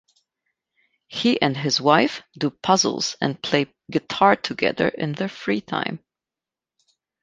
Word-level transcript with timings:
He 1.09 1.39
and 1.39 1.55
his 1.55 1.79
wife 1.79 2.23
do 2.35 2.49
puzzles 2.49 3.15
and 3.21 3.39
play 3.39 3.71
guitar 3.91 4.35
together 4.35 4.87
in 4.87 5.13
their 5.13 5.29
free 5.29 5.61
time. 5.61 6.03